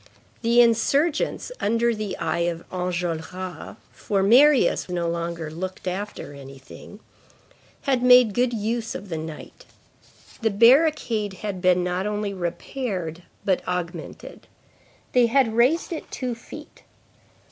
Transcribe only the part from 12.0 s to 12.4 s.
only